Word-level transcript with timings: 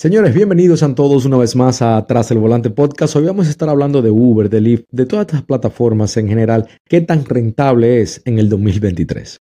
Señores, 0.00 0.32
bienvenidos 0.32 0.84
a 0.84 0.94
todos 0.94 1.24
una 1.24 1.38
vez 1.38 1.56
más 1.56 1.82
a 1.82 2.06
Tras 2.06 2.30
el 2.30 2.38
Volante 2.38 2.70
Podcast. 2.70 3.16
Hoy 3.16 3.24
vamos 3.24 3.48
a 3.48 3.50
estar 3.50 3.68
hablando 3.68 4.00
de 4.00 4.12
Uber, 4.12 4.48
de 4.48 4.60
Lyft, 4.60 4.84
de 4.92 5.06
todas 5.06 5.26
estas 5.26 5.42
plataformas 5.42 6.16
en 6.16 6.28
general, 6.28 6.68
qué 6.88 7.00
tan 7.00 7.24
rentable 7.24 8.00
es 8.00 8.22
en 8.24 8.38
el 8.38 8.48
2023. 8.48 9.38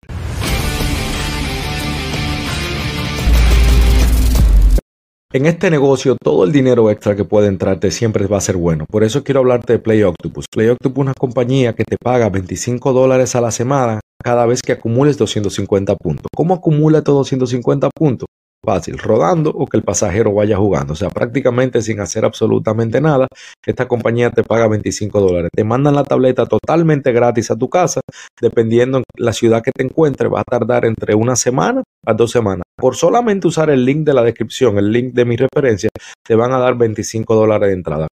En 5.34 5.48
este 5.48 5.72
negocio, 5.72 6.16
todo 6.22 6.44
el 6.44 6.52
dinero 6.52 6.92
extra 6.92 7.16
que 7.16 7.26
puede 7.26 7.48
entrarte 7.48 7.90
siempre 7.90 8.28
va 8.28 8.38
a 8.38 8.42
ser 8.42 8.56
bueno. 8.56 8.86
Por 8.88 9.04
eso 9.04 9.24
quiero 9.24 9.40
hablarte 9.40 9.74
de 9.74 9.80
Play 9.80 10.04
Octopus. 10.04 10.46
Play 10.52 10.68
Octopus 10.68 11.00
es 11.00 11.02
una 11.02 11.14
compañía 11.16 11.74
que 11.74 11.84
te 11.84 11.98
paga 11.98 12.30
25 12.30 12.94
dólares 12.94 13.36
a 13.36 13.42
la 13.42 13.50
semana 13.50 14.02
cada 14.24 14.46
vez 14.46 14.62
que 14.62 14.74
acumules 14.74 15.18
250 15.18 15.96
puntos. 15.96 16.28
¿Cómo 16.36 16.54
acumula 16.54 17.00
estos 17.00 17.16
250 17.16 17.90
puntos? 17.90 18.28
Fácil, 18.64 18.98
rodando 18.98 19.50
o 19.52 19.66
que 19.68 19.78
el 19.78 19.84
pasajero 19.84 20.34
vaya 20.34 20.58
jugando. 20.58 20.94
O 20.94 20.96
sea, 20.96 21.10
prácticamente 21.10 21.82
sin 21.82 22.00
hacer 22.00 22.26
absolutamente 22.26 23.02
nada, 23.02 23.28
esta 23.66 23.88
compañía 23.88 24.30
te 24.30 24.44
paga 24.44 24.68
25 24.68 25.20
dólares. 25.20 25.50
Te 25.54 25.64
mandan 25.64 25.96
la 25.96 26.04
tableta 26.04 26.46
totalmente 26.46 27.12
gratis 27.12 27.52
a 27.52 27.56
tu 27.56 27.70
casa, 27.70 28.02
dependiendo 28.42 29.00
en 29.00 29.04
la 29.18 29.34
ciudad 29.34 29.62
que 29.62 29.72
te 29.72 29.84
encuentres, 29.84 30.32
va 30.32 30.42
a 30.42 30.44
tardar 30.44 30.86
entre 30.86 31.16
una 31.16 31.36
semana 31.36 31.84
a 32.06 32.14
dos 32.14 32.32
semanas. 32.32 32.64
Por 32.78 32.96
solamente 32.96 33.48
usar 33.48 33.70
el 33.70 33.86
link 33.86 34.06
de 34.06 34.14
la 34.14 34.24
descripción, 34.24 34.78
el 34.78 34.92
link 34.92 35.14
de 35.14 35.26
mi 35.26 35.36
referencia, 35.36 35.90
te 36.26 36.36
van 36.36 36.54
a 36.54 36.60
dar 36.60 36.78
25 36.78 37.36
dólares 37.36 37.68
de 37.70 37.74
entrada 37.74 38.08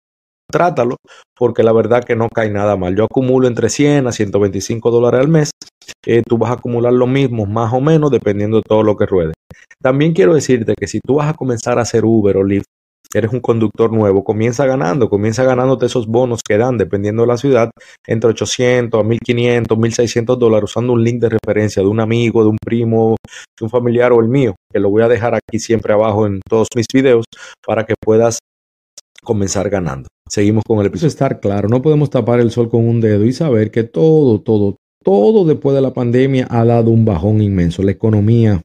trátalo, 0.51 0.97
porque 1.37 1.63
la 1.63 1.73
verdad 1.73 2.05
que 2.05 2.17
no 2.17 2.29
cae 2.29 2.51
nada 2.51 2.77
mal. 2.77 2.97
Yo 2.97 3.05
acumulo 3.05 3.49
entre 3.49 3.69
100 3.69 4.07
a 4.07 4.13
125 4.13 4.91
dólares 4.91 5.21
al 5.21 5.29
mes. 5.29 5.51
Eh, 6.07 6.23
tú 6.27 6.39
vas 6.39 6.51
a 6.51 6.55
acumular 6.55 6.93
lo 6.93 7.07
mismo, 7.07 7.47
más 7.47 7.73
o 7.73 7.81
menos, 7.81 8.11
dependiendo 8.11 8.59
de 8.59 8.63
todo 8.63 8.83
lo 8.83 8.97
que 8.97 9.07
ruede. 9.07 9.33
También 9.83 10.13
quiero 10.13 10.35
decirte 10.35 10.75
que 10.79 10.87
si 10.87 11.01
tú 11.01 11.17
vas 11.17 11.29
a 11.29 11.35
comenzar 11.35 11.79
a 11.79 11.83
hacer 11.83 12.05
Uber 12.05 12.37
o 12.37 12.45
Lyft, 12.45 12.67
eres 13.15 13.33
un 13.33 13.41
conductor 13.41 13.91
nuevo, 13.93 14.23
comienza 14.23 14.67
ganando, 14.67 15.09
comienza 15.09 15.43
ganándote 15.45 15.87
esos 15.87 16.07
bonos 16.07 16.41
que 16.47 16.59
dan, 16.59 16.77
dependiendo 16.77 17.23
de 17.23 17.29
la 17.29 17.37
ciudad, 17.39 17.71
entre 18.07 18.31
800 18.31 19.01
a 19.01 19.05
1500, 19.05 19.79
1600 19.79 20.39
dólares, 20.39 20.71
usando 20.71 20.93
un 20.93 21.03
link 21.03 21.21
de 21.21 21.31
referencia 21.31 21.83
de 21.83 21.89
un 21.89 22.01
amigo, 22.01 22.43
de 22.43 22.51
un 22.51 22.59
primo, 22.63 23.17
de 23.59 23.65
un 23.65 23.71
familiar 23.71 24.13
o 24.13 24.21
el 24.21 24.29
mío, 24.29 24.57
que 24.71 24.79
lo 24.79 24.91
voy 24.91 25.03
a 25.03 25.09
dejar 25.09 25.35
aquí 25.35 25.59
siempre 25.59 25.93
abajo 25.93 26.27
en 26.27 26.41
todos 26.49 26.69
mis 26.77 26.87
videos 26.93 27.25
para 27.65 27.87
que 27.87 27.95
puedas 27.99 28.41
comenzar 29.23 29.71
ganando. 29.71 30.09
Seguimos 30.29 30.65
con 30.67 30.81
el 30.81 30.87
episodio. 30.87 31.09
Estar 31.09 31.41
claro, 31.41 31.69
no 31.69 31.81
podemos 31.81 32.11
tapar 32.11 32.41
el 32.41 32.51
sol 32.51 32.69
con 32.69 32.87
un 32.87 33.01
dedo 33.01 33.25
y 33.25 33.33
saber 33.33 33.71
que 33.71 33.85
todo, 33.85 34.41
todo, 34.43 34.77
todo 35.03 35.47
después 35.47 35.75
de 35.75 35.81
la 35.81 35.95
pandemia 35.95 36.47
ha 36.51 36.65
dado 36.65 36.91
un 36.91 37.07
bajón 37.07 37.41
inmenso. 37.41 37.83
La 37.83 37.93
economía 37.93 38.61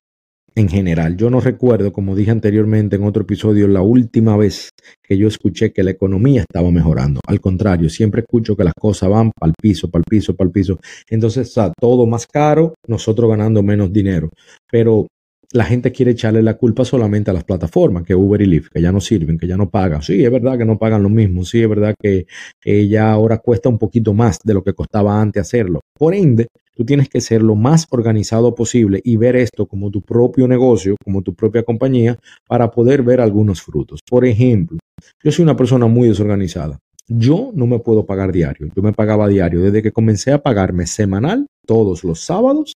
en 0.56 0.70
general. 0.70 1.18
Yo 1.18 1.30
no 1.30 1.40
recuerdo, 1.40 1.92
como 1.92 2.16
dije 2.16 2.32
anteriormente 2.32 2.96
en 2.96 3.04
otro 3.04 3.24
episodio, 3.24 3.68
la 3.68 3.82
última 3.82 4.38
vez 4.38 4.70
que 5.02 5.18
yo 5.18 5.28
escuché 5.28 5.72
que 5.72 5.84
la 5.84 5.92
economía 5.92 6.42
estaba 6.42 6.72
mejorando. 6.72 7.20
Al 7.26 7.40
contrario, 7.40 7.90
siempre 7.90 8.22
escucho 8.22 8.56
que 8.56 8.64
las 8.64 8.74
cosas 8.74 9.10
van 9.10 9.32
para 9.32 9.50
el 9.50 9.56
piso, 9.60 9.90
para 9.90 10.02
el 10.02 10.06
piso, 10.10 10.36
para 10.36 10.48
el 10.48 10.52
piso. 10.52 10.80
Entonces 11.10 11.48
está 11.48 11.74
todo 11.80 12.06
más 12.06 12.28
caro, 12.28 12.76
nosotros 12.88 13.30
ganando 13.30 13.64
menos 13.64 13.92
dinero. 13.92 14.30
Pero 14.70 15.08
la 15.54 15.64
gente 15.64 15.92
quiere 15.92 16.12
echarle 16.12 16.44
la 16.44 16.56
culpa 16.56 16.84
solamente 16.84 17.32
a 17.32 17.34
las 17.34 17.44
plataformas, 17.44 18.04
que 18.04 18.16
Uber 18.16 18.42
y 18.42 18.48
Lyft, 18.48 18.72
que 18.74 18.82
ya 18.82 18.92
no 18.92 19.00
sirven, 19.00 19.38
que 19.38 19.48
ya 19.48 19.56
no 19.56 19.70
pagan. 19.70 20.02
Sí, 20.02 20.24
es 20.24 20.32
verdad 20.32 20.58
que 20.58 20.66
no 20.66 20.78
pagan 20.78 21.04
lo 21.04 21.10
mismo, 21.10 21.46
sí, 21.46 21.62
es 21.62 21.70
verdad 21.70 21.96
que 21.98 22.26
ya 22.66 23.12
ahora 23.12 23.38
cuesta 23.38 23.70
un 23.70 23.78
poquito 23.78 24.14
más 24.14 24.40
de 24.44 24.54
lo 24.54 24.64
que 24.64 24.74
costaba 24.74 25.22
antes 25.22 25.42
hacerlo. 25.42 25.80
Por 25.98 26.16
ende, 26.16 26.48
tú 26.76 26.84
tienes 26.84 27.08
que 27.08 27.22
ser 27.22 27.44
lo 27.44 27.56
más 27.56 27.86
organizado 27.92 28.56
posible 28.56 29.00
y 29.04 29.16
ver 29.16 29.36
esto 29.36 29.68
como 29.68 29.92
tu 29.92 30.02
propio 30.02 30.48
negocio, 30.48 30.96
como 31.04 31.22
tu 31.22 31.36
propia 31.36 31.64
compañía, 31.64 32.18
para 32.48 32.72
poder 32.72 33.04
ver 33.04 33.22
algunos 33.22 33.62
frutos. 33.62 34.00
Por 34.10 34.26
ejemplo, 34.26 34.80
yo 35.24 35.32
soy 35.32 35.44
una 35.44 35.56
persona 35.56 35.86
muy 35.86 36.10
desorganizada. 36.10 36.80
Yo 37.08 37.52
no 37.54 37.68
me 37.68 37.80
puedo 37.80 38.06
pagar 38.06 38.32
diario. 38.32 38.70
Yo 38.74 38.82
me 38.82 38.94
pagaba 38.94 39.28
diario. 39.28 39.62
Desde 39.62 39.84
que 39.84 39.92
comencé 39.92 40.32
a 40.32 40.42
pagarme 40.42 40.88
semanal, 40.88 41.46
todos 41.68 42.04
los 42.04 42.22
sábados, 42.22 42.74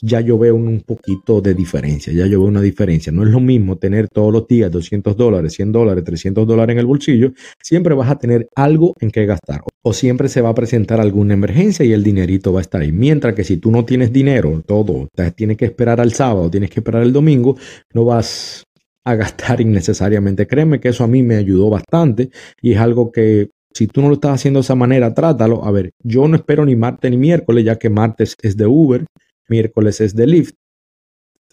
ya 0.00 0.20
yo 0.20 0.38
veo 0.38 0.54
un 0.54 0.80
poquito 0.80 1.40
de 1.40 1.54
diferencia, 1.54 2.12
ya 2.12 2.26
yo 2.26 2.40
veo 2.40 2.48
una 2.48 2.60
diferencia. 2.60 3.12
No 3.12 3.24
es 3.24 3.30
lo 3.30 3.40
mismo 3.40 3.76
tener 3.76 4.08
todos 4.08 4.32
los 4.32 4.46
días 4.46 4.70
200 4.70 5.16
dólares, 5.16 5.54
100 5.54 5.72
dólares, 5.72 6.04
300 6.04 6.46
dólares 6.46 6.74
en 6.74 6.78
el 6.78 6.86
bolsillo, 6.86 7.32
siempre 7.62 7.94
vas 7.94 8.10
a 8.10 8.18
tener 8.18 8.48
algo 8.54 8.94
en 9.00 9.10
que 9.10 9.26
gastar 9.26 9.62
o 9.82 9.92
siempre 9.92 10.28
se 10.28 10.40
va 10.40 10.50
a 10.50 10.54
presentar 10.54 11.00
alguna 11.00 11.34
emergencia 11.34 11.84
y 11.84 11.92
el 11.92 12.04
dinerito 12.04 12.52
va 12.52 12.60
a 12.60 12.62
estar 12.62 12.80
ahí. 12.80 12.92
Mientras 12.92 13.34
que 13.34 13.44
si 13.44 13.56
tú 13.56 13.70
no 13.70 13.84
tienes 13.84 14.12
dinero, 14.12 14.62
todo, 14.66 15.08
tienes 15.34 15.56
que 15.56 15.64
esperar 15.64 16.00
al 16.00 16.12
sábado, 16.12 16.50
tienes 16.50 16.70
que 16.70 16.80
esperar 16.80 17.02
el 17.02 17.12
domingo, 17.12 17.56
no 17.92 18.04
vas 18.04 18.64
a 19.04 19.14
gastar 19.14 19.60
innecesariamente. 19.60 20.46
Créeme 20.46 20.80
que 20.80 20.90
eso 20.90 21.04
a 21.04 21.08
mí 21.08 21.22
me 21.22 21.36
ayudó 21.36 21.70
bastante 21.70 22.30
y 22.62 22.72
es 22.72 22.78
algo 22.78 23.10
que 23.10 23.50
si 23.74 23.86
tú 23.86 24.00
no 24.00 24.08
lo 24.08 24.14
estás 24.14 24.32
haciendo 24.32 24.58
de 24.58 24.62
esa 24.62 24.74
manera, 24.74 25.14
trátalo. 25.14 25.64
A 25.64 25.70
ver, 25.70 25.90
yo 26.02 26.26
no 26.26 26.36
espero 26.36 26.64
ni 26.64 26.74
martes 26.74 27.10
ni 27.10 27.16
miércoles, 27.16 27.64
ya 27.64 27.76
que 27.76 27.90
martes 27.90 28.34
es 28.42 28.56
de 28.56 28.66
Uber 28.66 29.04
miércoles 29.48 30.00
es 30.00 30.14
de 30.14 30.26
Lyft. 30.26 30.54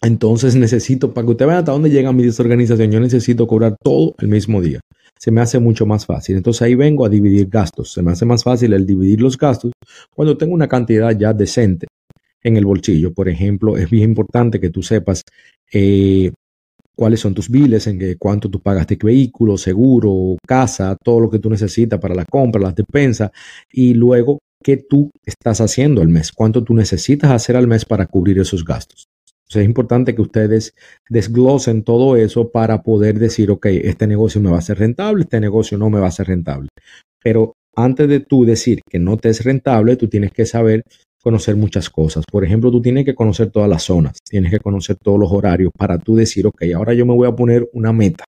Entonces 0.02 0.54
necesito, 0.56 1.14
para 1.14 1.24
que 1.24 1.30
usted 1.32 1.46
vea 1.46 1.58
hasta 1.58 1.72
dónde 1.72 1.90
llega 1.90 2.12
mi 2.12 2.22
desorganización, 2.22 2.90
yo 2.90 3.00
necesito 3.00 3.46
cobrar 3.46 3.76
todo 3.82 4.14
el 4.18 4.28
mismo 4.28 4.60
día. 4.60 4.80
Se 5.18 5.30
me 5.30 5.40
hace 5.40 5.58
mucho 5.58 5.86
más 5.86 6.04
fácil. 6.04 6.36
Entonces 6.36 6.62
ahí 6.62 6.74
vengo 6.74 7.06
a 7.06 7.08
dividir 7.08 7.48
gastos. 7.48 7.92
Se 7.92 8.02
me 8.02 8.12
hace 8.12 8.26
más 8.26 8.44
fácil 8.44 8.74
el 8.74 8.84
dividir 8.84 9.20
los 9.20 9.38
gastos 9.38 9.72
cuando 10.14 10.36
tengo 10.36 10.54
una 10.54 10.68
cantidad 10.68 11.16
ya 11.18 11.32
decente 11.32 11.86
en 12.42 12.56
el 12.56 12.66
bolsillo. 12.66 13.12
Por 13.14 13.28
ejemplo, 13.28 13.76
es 13.76 13.88
bien 13.88 14.10
importante 14.10 14.60
que 14.60 14.70
tú 14.70 14.82
sepas 14.82 15.22
eh, 15.72 16.30
cuáles 16.94 17.20
son 17.20 17.34
tus 17.34 17.48
biles, 17.48 17.86
en 17.86 17.98
qué, 17.98 18.16
cuánto 18.16 18.50
tú 18.50 18.60
pagas 18.60 18.86
de 18.86 18.96
vehículo, 18.96 19.56
seguro, 19.56 20.36
casa, 20.46 20.96
todo 21.02 21.20
lo 21.20 21.30
que 21.30 21.38
tú 21.38 21.48
necesitas 21.50 21.98
para 21.98 22.14
la 22.14 22.26
compra, 22.26 22.60
las 22.60 22.74
despensas. 22.74 23.30
Y 23.72 23.94
luego 23.94 24.38
qué 24.66 24.76
tú 24.76 25.12
estás 25.24 25.60
haciendo 25.60 26.02
al 26.02 26.08
mes, 26.08 26.32
cuánto 26.32 26.64
tú 26.64 26.74
necesitas 26.74 27.30
hacer 27.30 27.54
al 27.54 27.68
mes 27.68 27.84
para 27.84 28.06
cubrir 28.06 28.40
esos 28.40 28.64
gastos. 28.64 29.06
es 29.48 29.64
importante 29.64 30.12
que 30.12 30.22
ustedes 30.22 30.74
desglosen 31.08 31.84
todo 31.84 32.16
eso 32.16 32.50
para 32.50 32.82
poder 32.82 33.16
decir, 33.20 33.52
ok, 33.52 33.66
este 33.66 34.08
negocio 34.08 34.40
me 34.40 34.50
va 34.50 34.58
a 34.58 34.62
ser 34.62 34.80
rentable, 34.80 35.22
este 35.22 35.38
negocio 35.38 35.78
no 35.78 35.88
me 35.88 36.00
va 36.00 36.08
a 36.08 36.10
ser 36.10 36.26
rentable. 36.26 36.68
Pero 37.22 37.52
antes 37.76 38.08
de 38.08 38.18
tú 38.18 38.44
decir 38.44 38.80
que 38.90 38.98
no 38.98 39.16
te 39.16 39.28
es 39.28 39.44
rentable, 39.44 39.94
tú 39.94 40.08
tienes 40.08 40.32
que 40.32 40.46
saber 40.46 40.82
conocer 41.22 41.54
muchas 41.54 41.88
cosas. 41.88 42.24
Por 42.28 42.44
ejemplo, 42.44 42.72
tú 42.72 42.82
tienes 42.82 43.04
que 43.04 43.14
conocer 43.14 43.52
todas 43.52 43.70
las 43.70 43.84
zonas, 43.84 44.18
tienes 44.28 44.50
que 44.50 44.58
conocer 44.58 44.96
todos 44.96 45.20
los 45.20 45.30
horarios 45.30 45.70
para 45.78 45.96
tú 45.96 46.16
decir, 46.16 46.44
ok, 46.44 46.64
ahora 46.74 46.92
yo 46.92 47.06
me 47.06 47.14
voy 47.14 47.28
a 47.28 47.36
poner 47.36 47.70
una 47.72 47.92
meta, 47.92 48.24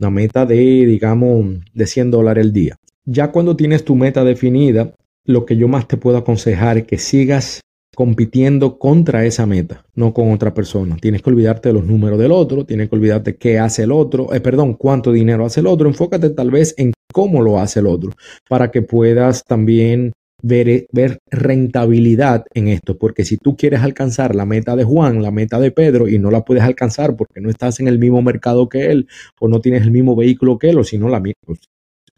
una 0.00 0.08
meta 0.08 0.46
de, 0.46 0.56
digamos, 0.86 1.58
de 1.74 1.86
100 1.86 2.10
dólares 2.10 2.46
el 2.46 2.54
día. 2.54 2.76
Ya 3.04 3.30
cuando 3.30 3.54
tienes 3.54 3.84
tu 3.84 3.94
meta 3.94 4.24
definida, 4.24 4.94
lo 5.26 5.44
que 5.44 5.56
yo 5.56 5.68
más 5.68 5.88
te 5.88 5.96
puedo 5.96 6.16
aconsejar 6.16 6.78
es 6.78 6.84
que 6.84 6.98
sigas 6.98 7.60
compitiendo 7.94 8.78
contra 8.78 9.24
esa 9.24 9.46
meta, 9.46 9.84
no 9.94 10.12
con 10.12 10.30
otra 10.30 10.52
persona. 10.52 10.96
Tienes 11.00 11.22
que 11.22 11.30
olvidarte 11.30 11.70
de 11.70 11.72
los 11.72 11.84
números 11.84 12.18
del 12.18 12.30
otro, 12.30 12.66
tienes 12.66 12.90
que 12.90 12.96
olvidarte 12.96 13.36
qué 13.36 13.58
hace 13.58 13.84
el 13.84 13.92
otro, 13.92 14.34
eh, 14.34 14.40
perdón, 14.40 14.74
cuánto 14.74 15.12
dinero 15.12 15.46
hace 15.46 15.60
el 15.60 15.66
otro. 15.66 15.88
Enfócate 15.88 16.30
tal 16.30 16.50
vez 16.50 16.74
en 16.76 16.92
cómo 17.12 17.40
lo 17.42 17.58
hace 17.58 17.80
el 17.80 17.86
otro 17.86 18.12
para 18.48 18.70
que 18.70 18.82
puedas 18.82 19.44
también 19.44 20.12
ver, 20.42 20.68
eh, 20.68 20.86
ver 20.92 21.20
rentabilidad 21.30 22.44
en 22.52 22.68
esto. 22.68 22.98
Porque 22.98 23.24
si 23.24 23.38
tú 23.38 23.56
quieres 23.56 23.80
alcanzar 23.80 24.34
la 24.34 24.44
meta 24.44 24.76
de 24.76 24.84
Juan, 24.84 25.22
la 25.22 25.30
meta 25.30 25.58
de 25.58 25.70
Pedro 25.70 26.06
y 26.06 26.18
no 26.18 26.30
la 26.30 26.44
puedes 26.44 26.64
alcanzar 26.64 27.16
porque 27.16 27.40
no 27.40 27.48
estás 27.48 27.80
en 27.80 27.88
el 27.88 27.98
mismo 27.98 28.20
mercado 28.20 28.68
que 28.68 28.90
él 28.90 29.08
o 29.40 29.48
no 29.48 29.60
tienes 29.60 29.82
el 29.82 29.90
mismo 29.90 30.14
vehículo 30.14 30.58
que 30.58 30.68
él 30.68 30.78
o 30.78 30.84
si 30.84 30.98
no 30.98 31.08
la, 31.08 31.22
pues, 31.22 31.60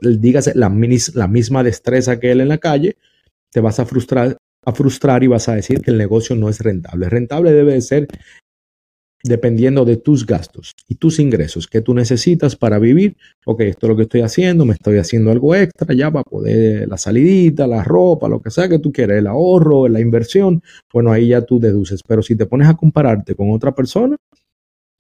dígase 0.01 0.53
la, 0.55 0.69
misma 0.71 1.63
destreza 1.63 2.21
que 2.21 2.31
él 2.33 2.41
en 2.41 2.49
la 2.49 2.59
calle, 2.59 2.97
te 3.51 3.61
vas 3.61 3.81
a 3.81 3.87
frustrar, 3.87 4.37
a 4.65 4.73
frustrar 4.73 5.23
y 5.23 5.27
vas 5.27 5.49
a 5.49 5.55
decir 5.55 5.81
que 5.81 5.91
el 5.91 5.99
negocio 5.99 6.37
no 6.37 6.49
es 6.49 6.61
rentable. 6.61 7.09
Rentable 7.09 7.53
debe 7.53 7.75
de 7.75 7.81
ser 7.81 8.09
dependiendo 9.25 9.85
de 9.85 9.97
tus 9.97 10.25
gastos 10.25 10.75
y 10.87 10.95
tus 10.95 11.19
ingresos 11.19 11.67
que 11.67 11.81
tú 11.81 11.95
necesitas 11.95 12.57
para 12.57 12.79
vivir. 12.79 13.17
Ok, 13.45 13.63
esto 13.63 13.87
es 13.87 13.89
lo 13.91 13.97
que 13.97 14.03
estoy 14.03 14.21
haciendo, 14.21 14.65
me 14.65 14.75
estoy 14.75 14.99
haciendo 14.99 15.31
algo 15.31 15.55
extra 15.55 15.95
ya 15.95 16.11
para 16.11 16.23
poder 16.23 16.89
la 16.89 16.97
salidita, 16.99 17.67
la 17.67 17.83
ropa, 17.83 18.29
lo 18.29 18.41
que 18.41 18.51
sea 18.51 18.69
que 18.69 18.79
tú 18.79 18.93
quieras, 18.93 19.19
el 19.19 19.27
ahorro, 19.27 19.89
la 19.89 20.01
inversión. 20.01 20.63
Bueno, 20.93 21.11
ahí 21.11 21.29
ya 21.29 21.43
tú 21.43 21.59
deduces. 21.59 22.03
Pero 22.07 22.23
si 22.23 22.37
te 22.37 22.47
pones 22.47 22.69
a 22.69 22.75
compararte 22.75 23.35
con 23.35 23.51
otra 23.51 23.75
persona, 23.75 24.17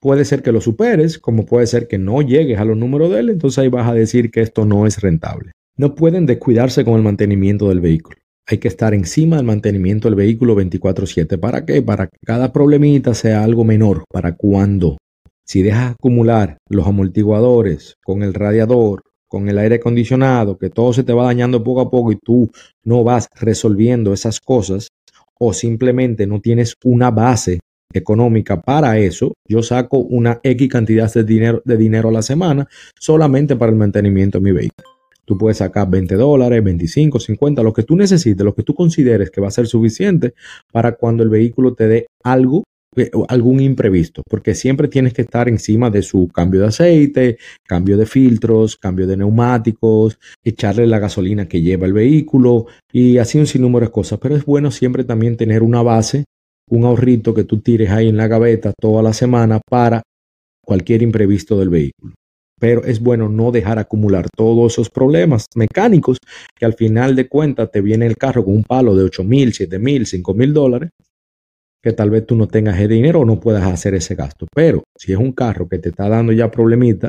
Puede 0.00 0.25
ser 0.25 0.43
que 0.43 0.53
lo 0.53 0.61
superes, 0.61 1.19
como 1.19 1.45
puede 1.45 1.67
ser 1.67 1.89
que 1.89 1.99
no 1.99 2.23
llegues 2.23 2.61
a 2.61 2.65
los 2.65 2.77
números 2.77 3.11
de 3.11 3.21
él, 3.21 3.31
entonces 3.31 3.59
ahí 3.59 3.69
vas 3.69 3.89
a 3.89 3.95
decir 3.95 4.31
que 4.31 4.41
esto 4.41 4.65
no 4.65 4.87
es 4.87 5.00
rentable. 5.00 5.53
No 5.77 5.95
pueden 5.95 6.25
descuidarse 6.27 6.85
con 6.85 6.95
el 6.95 7.03
mantenimiento 7.03 7.69
del 7.69 7.81
vehículo. 7.81 8.17
Hay 8.47 8.59
que 8.59 8.69
estar 8.69 8.95
encima 8.95 9.37
del 9.37 9.45
mantenimiento 9.47 10.09
del 10.09 10.15
vehículo 10.15 10.55
24/7. 10.55 11.37
¿Para 11.37 11.65
qué? 11.67 11.83
Para 11.83 12.06
que 12.06 12.17
cada 12.25 12.53
problemita 12.53 13.12
sea 13.15 13.43
algo 13.43 13.65
menor. 13.65 14.05
¿Para 14.11 14.37
cuando 14.37 14.97
Si 15.45 15.62
dejas 15.62 15.93
acumular 15.93 16.59
los 16.69 16.87
amortiguadores 16.87 17.95
con 18.05 18.23
el 18.23 18.35
radiador, 18.35 19.03
con 19.29 19.49
el 19.49 19.59
aire 19.59 19.77
acondicionado, 19.77 20.59
que 20.59 20.69
todo 20.69 20.93
se 20.93 21.05
te 21.05 21.15
va 21.15 21.25
dañando 21.25 21.65
poco 21.65 21.81
a 21.81 21.91
poco 21.91 22.12
y 22.12 22.17
tú 22.17 22.50
no 22.85 23.03
vas 23.03 23.29
resolviendo 23.35 24.12
esas 24.12 24.41
cosas, 24.41 24.89
o 25.41 25.55
simplemente 25.55 26.27
no 26.27 26.41
tienes 26.41 26.75
una 26.85 27.11
base 27.11 27.61
económica 27.93 28.61
para 28.61 28.99
eso, 28.99 29.35
yo 29.46 29.62
saco 29.62 29.99
una 29.99 30.40
X 30.43 30.69
cantidad 30.69 31.12
de 31.12 31.25
dinero, 31.25 31.62
de 31.64 31.76
dinero 31.76 32.08
a 32.11 32.12
la 32.12 32.23
semana 32.23 32.69
solamente 32.99 33.56
para 33.56 33.73
el 33.73 33.79
mantenimiento 33.79 34.38
de 34.38 34.44
mi 34.44 34.52
vehículo. 34.52 34.88
Tú 35.25 35.37
puedes 35.37 35.58
sacar 35.58 35.90
20 35.90 36.14
dólares, 36.14 36.64
25, 36.64 37.20
50, 37.20 37.62
lo 37.62 37.73
que 37.73 37.82
tú 37.82 37.96
necesites, 37.96 38.44
lo 38.44 38.55
que 38.55 38.62
tú 38.62 38.75
consideres 38.75 39.31
que 39.31 39.40
va 39.40 39.49
a 39.49 39.52
ser 39.52 39.67
suficiente 39.67 40.35
para 40.73 40.93
cuando 40.93 41.23
el 41.23 41.29
vehículo 41.29 41.75
te 41.75 41.87
dé 41.87 42.06
algo 42.23 42.64
eh, 42.96 43.11
algún 43.29 43.61
imprevisto, 43.61 44.23
porque 44.29 44.55
siempre 44.55 44.88
tienes 44.88 45.12
que 45.12 45.23
estar 45.23 45.49
encima 45.49 45.90
de 45.90 46.02
su 46.02 46.29
cambio 46.29 46.62
de 46.62 46.69
aceite, 46.69 47.38
cambio 47.64 47.99
de 47.99 48.06
filtros, 48.06 48.76
cambio 48.76 49.06
de 49.06 49.17
neumáticos, 49.17 50.19
echarle 50.43 50.87
la 50.87 50.99
gasolina 50.99 51.46
que 51.46 51.61
lleva 51.61 51.87
el 51.87 51.93
vehículo 51.93 52.67
y 52.90 53.19
así 53.19 53.38
un 53.38 53.46
sinnúmero 53.46 53.87
de 53.87 53.93
cosas. 53.93 54.19
Pero 54.19 54.35
es 54.35 54.44
bueno 54.44 54.70
siempre 54.70 55.05
también 55.05 55.37
tener 55.37 55.62
una 55.62 55.82
base, 55.82 56.25
un 56.70 56.85
ahorrito 56.85 57.35
que 57.35 57.44
tú 57.44 57.61
tires 57.61 57.91
ahí 57.91 58.09
en 58.09 58.17
la 58.17 58.29
gaveta 58.29 58.73
toda 58.79 59.03
la 59.03 59.12
semana 59.12 59.61
para 59.69 60.03
cualquier 60.65 61.03
imprevisto 61.03 61.59
del 61.59 61.70
vehículo 61.70 62.15
pero 62.59 62.85
es 62.85 63.00
bueno 63.00 63.29
no 63.29 63.50
dejar 63.50 63.79
acumular 63.79 64.26
todos 64.37 64.73
esos 64.73 64.91
problemas 64.91 65.47
mecánicos 65.55 66.19
que 66.56 66.67
al 66.67 66.75
final 66.75 67.15
de 67.15 67.29
cuentas 67.29 67.70
te 67.70 67.81
viene 67.81 68.06
el 68.06 68.17
carro 68.17 68.44
con 68.44 68.56
un 68.56 68.65
palo 68.65 68.97
de 68.97 69.05
8 69.05 69.25
mil, 69.25 69.53
7 69.53 69.79
mil, 69.79 70.06
5 70.06 70.35
mil 70.35 70.53
dólares, 70.53 70.91
que 71.82 71.93
tal 71.93 72.11
vez 72.11 72.26
tú 72.26 72.35
no 72.35 72.49
tengas 72.49 72.76
ese 72.76 72.88
dinero 72.88 73.21
o 73.21 73.25
no 73.25 73.38
puedas 73.38 73.64
hacer 73.64 73.94
ese 73.94 74.14
gasto. 74.14 74.47
Pero 74.53 74.82
si 74.97 75.12
es 75.12 75.19
un 75.19 75.32
carro 75.32 75.69
que 75.69 75.79
te 75.79 75.91
está 75.91 76.09
dando 76.09 76.32
ya 76.32 76.50
problemita, 76.50 77.09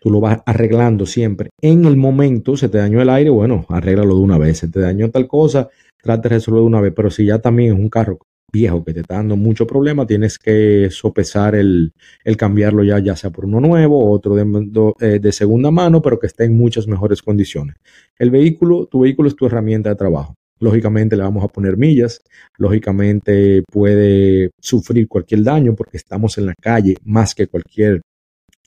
tú 0.00 0.10
lo 0.10 0.20
vas 0.20 0.40
arreglando 0.46 1.04
siempre. 1.04 1.50
En 1.60 1.84
el 1.84 1.96
momento 1.96 2.56
se 2.56 2.68
te 2.68 2.78
dañó 2.78 3.02
el 3.02 3.10
aire, 3.10 3.30
bueno, 3.30 3.66
arréglalo 3.68 4.14
de 4.16 4.22
una 4.22 4.38
vez. 4.38 4.58
Se 4.58 4.68
te 4.68 4.80
dañó 4.80 5.10
tal 5.10 5.28
cosa, 5.28 5.68
trate 6.02 6.28
de 6.28 6.36
resolverlo 6.36 6.62
de 6.62 6.68
una 6.68 6.80
vez. 6.80 6.92
Pero 6.96 7.10
si 7.10 7.26
ya 7.26 7.38
también 7.38 7.74
es 7.74 7.78
un 7.78 7.90
carro 7.90 8.18
viejo 8.52 8.84
que 8.84 8.94
te 8.94 9.00
está 9.00 9.16
dando 9.16 9.36
mucho 9.36 9.66
problema, 9.66 10.06
tienes 10.06 10.38
que 10.38 10.88
sopesar 10.90 11.54
el, 11.54 11.92
cambiarlo 12.36 12.82
ya, 12.82 12.98
ya 12.98 13.16
sea 13.16 13.30
por 13.30 13.44
uno 13.44 13.60
nuevo 13.60 13.98
o 13.98 14.10
otro 14.10 14.38
eh, 14.38 15.18
de, 15.18 15.32
segunda 15.32 15.70
mano, 15.70 16.00
pero 16.00 16.18
que 16.18 16.26
esté 16.26 16.44
en 16.44 16.56
muchas 16.56 16.86
mejores 16.86 17.22
condiciones. 17.22 17.76
El 18.18 18.30
vehículo, 18.30 18.86
tu 18.86 19.00
vehículo 19.00 19.28
es 19.28 19.36
tu 19.36 19.46
herramienta 19.46 19.90
de 19.90 19.96
trabajo. 19.96 20.34
Lógicamente 20.60 21.16
le 21.16 21.22
vamos 21.22 21.44
a 21.44 21.48
poner 21.48 21.76
millas, 21.76 22.20
lógicamente 22.56 23.62
puede 23.70 24.50
sufrir 24.60 25.06
cualquier 25.06 25.44
daño 25.44 25.74
porque 25.76 25.98
estamos 25.98 26.36
en 26.38 26.46
la 26.46 26.54
calle 26.60 26.96
más 27.04 27.34
que 27.34 27.46
cualquier 27.46 28.00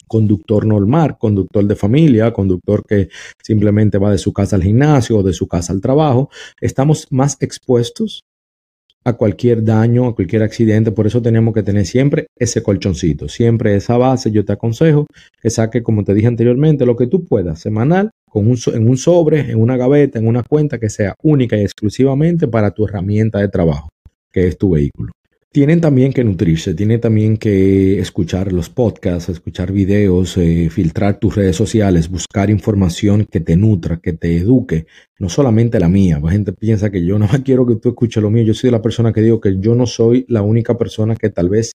conductor 0.08 0.66
normal, 0.66 1.18
conductor 1.18 1.66
de 1.66 1.76
familia, 1.76 2.32
conductor 2.32 2.84
que 2.86 3.10
simplemente 3.42 3.98
va 3.98 4.12
de 4.12 4.18
su 4.18 4.32
casa 4.32 4.58
al 4.58 4.64
gimnasio 4.64 5.18
o 5.18 5.24
de 5.24 5.34
su 5.34 5.48
casa 5.48 5.74
al 5.74 5.82
trabajo. 5.82 6.30
Estamos 6.60 7.08
más 7.12 7.38
expuestos 7.42 8.22
a 9.04 9.14
cualquier 9.14 9.64
daño, 9.64 10.08
a 10.08 10.16
cualquier 10.16 10.44
accidente. 10.44 10.92
Por 10.92 11.08
eso 11.08 11.22
tenemos 11.22 11.54
que 11.54 11.64
tener 11.64 11.86
siempre 11.86 12.28
ese 12.38 12.62
colchoncito, 12.62 13.28
siempre 13.28 13.76
esa 13.76 13.98
base. 13.98 14.32
Yo 14.32 14.46
te 14.46 14.54
aconsejo 14.54 15.08
que 15.42 15.50
saque, 15.50 15.84
como 15.84 16.04
te 16.04 16.14
dije 16.14 16.28
anteriormente, 16.28 16.86
lo 16.86 16.96
que 16.96 17.08
tú 17.08 17.26
puedas, 17.26 17.60
semanal, 17.60 18.12
con 18.30 18.48
un, 18.48 18.58
en 18.74 18.90
un 18.90 18.98
sobre, 18.98 19.52
en 19.52 19.60
una 19.60 19.78
gaveta, 19.78 20.20
en 20.20 20.28
una 20.28 20.44
cuenta 20.44 20.80
que 20.80 20.90
sea 20.90 21.16
única 21.24 21.58
y 21.58 21.62
exclusivamente 21.62 22.48
para 22.48 22.72
tu 22.72 22.86
herramienta 22.86 23.40
de 23.40 23.50
trabajo, 23.50 23.90
que 24.32 24.48
es 24.48 24.58
tu 24.58 24.72
vehículo. 24.72 25.12
Tienen 25.54 25.82
también 25.82 26.14
que 26.14 26.24
nutrirse, 26.24 26.74
tienen 26.74 27.02
también 27.02 27.36
que 27.36 28.00
escuchar 28.00 28.54
los 28.54 28.70
podcasts, 28.70 29.28
escuchar 29.28 29.74
videos, 29.74 30.38
eh, 30.38 30.70
filtrar 30.70 31.20
tus 31.20 31.36
redes 31.36 31.58
sociales, 31.58 32.10
buscar 32.10 32.50
información 32.50 33.26
que 33.30 33.42
te 33.42 33.58
nutra, 33.58 33.98
que 33.98 34.14
te 34.14 34.38
eduque, 34.38 34.86
no 35.20 35.28
solamente 35.28 35.78
la 35.78 35.90
mía. 35.90 36.22
La 36.24 36.32
gente 36.32 36.54
piensa 36.54 36.90
que 36.90 37.06
yo 37.06 37.20
no 37.20 37.28
quiero 37.44 37.68
que 37.68 37.76
tú 37.76 37.90
escuches 37.90 38.24
lo 38.24 38.32
mío. 38.32 38.44
Yo 38.44 38.54
soy 38.54 38.72
la 38.72 38.82
persona 38.82 39.12
que 39.12 39.20
digo 39.20 39.42
que 39.42 39.60
yo 39.60 39.76
no 39.76 39.86
soy 39.88 40.26
la 40.30 40.42
única 40.42 40.78
persona 40.78 41.18
que 41.18 41.30
tal 41.30 41.50
vez 41.50 41.74